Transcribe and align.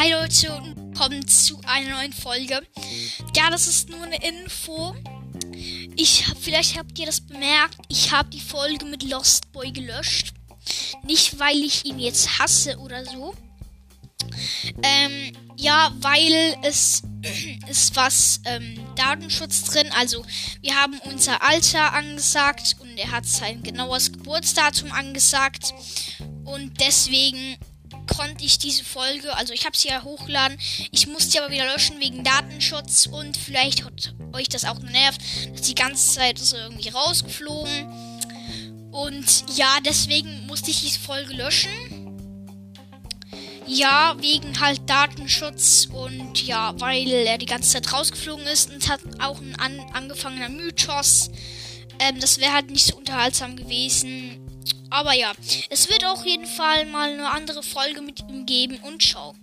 Hi 0.00 0.12
Leute 0.12 0.50
und 0.56 0.76
willkommen 0.78 1.28
zu 1.28 1.60
einer 1.66 1.96
neuen 1.96 2.14
Folge. 2.14 2.66
Ja, 3.36 3.50
das 3.50 3.66
ist 3.66 3.90
nur 3.90 4.02
eine 4.02 4.16
Info. 4.26 4.96
Ich 5.94 6.26
hab, 6.26 6.38
vielleicht 6.38 6.78
habt 6.78 6.98
ihr 6.98 7.04
das 7.04 7.20
bemerkt, 7.20 7.76
ich 7.88 8.10
habe 8.10 8.30
die 8.30 8.40
Folge 8.40 8.86
mit 8.86 9.02
Lost 9.02 9.52
Boy 9.52 9.70
gelöscht. 9.70 10.32
Nicht 11.02 11.38
weil 11.38 11.58
ich 11.58 11.84
ihn 11.84 11.98
jetzt 11.98 12.38
hasse 12.38 12.78
oder 12.78 13.04
so. 13.04 13.34
Ähm, 14.82 15.36
ja, 15.58 15.92
weil 16.00 16.56
es 16.62 17.02
ist 17.68 17.94
was 17.94 18.40
ähm, 18.46 18.80
Datenschutz 18.96 19.64
drin. 19.64 19.90
Also 19.98 20.24
wir 20.62 20.76
haben 20.76 20.98
unser 21.10 21.42
Alter 21.42 21.92
angesagt 21.92 22.76
und 22.80 22.96
er 22.96 23.10
hat 23.10 23.26
sein 23.26 23.62
genaues 23.62 24.10
Geburtsdatum 24.10 24.92
angesagt. 24.92 25.74
Und 26.46 26.80
deswegen 26.80 27.58
konnte 28.16 28.44
ich 28.44 28.58
diese 28.58 28.84
Folge, 28.84 29.34
also 29.36 29.52
ich 29.52 29.64
habe 29.64 29.76
sie 29.76 29.88
ja 29.88 30.02
hochgeladen, 30.02 30.58
ich 30.90 31.06
musste 31.06 31.30
sie 31.30 31.40
aber 31.40 31.52
wieder 31.52 31.64
löschen 31.64 32.00
wegen 32.00 32.24
Datenschutz 32.24 33.06
und 33.06 33.36
vielleicht 33.36 33.84
hat 33.84 34.14
euch 34.32 34.48
das 34.48 34.64
auch 34.64 34.80
genervt, 34.80 35.20
dass 35.52 35.62
die 35.62 35.74
ganze 35.74 36.14
Zeit 36.14 36.38
so 36.38 36.56
irgendwie 36.56 36.88
rausgeflogen. 36.88 38.10
Und 38.92 39.44
ja, 39.56 39.78
deswegen 39.84 40.46
musste 40.46 40.70
ich 40.70 40.80
diese 40.80 40.98
Folge 40.98 41.34
löschen. 41.34 41.70
Ja, 43.66 44.16
wegen 44.18 44.58
halt 44.58 44.80
Datenschutz 44.90 45.86
und 45.92 46.44
ja, 46.44 46.74
weil 46.80 47.08
er 47.08 47.38
die 47.38 47.46
ganze 47.46 47.70
Zeit 47.70 47.92
rausgeflogen 47.92 48.46
ist 48.46 48.70
und 48.70 48.88
hat 48.88 49.00
auch 49.20 49.40
ein 49.40 49.54
an 49.60 49.78
angefangener 49.92 50.48
Mythos. 50.48 51.30
Ähm, 52.00 52.18
das 52.18 52.40
wäre 52.40 52.52
halt 52.52 52.70
nicht 52.70 52.86
so 52.86 52.96
unterhaltsam 52.96 53.54
gewesen. 53.54 54.40
Aber 54.90 55.14
ja, 55.14 55.32
es 55.70 55.88
wird 55.88 56.04
auf 56.04 56.24
jeden 56.26 56.46
Fall 56.46 56.84
mal 56.86 57.12
eine 57.12 57.30
andere 57.30 57.62
Folge 57.62 58.02
mit 58.02 58.20
ihm 58.28 58.44
geben 58.44 58.78
und 58.82 59.00
ciao. 59.00 59.34